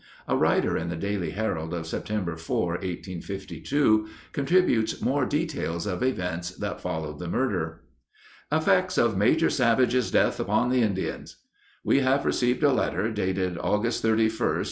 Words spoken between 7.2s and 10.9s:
murder. Effect of Major Savage's Death upon the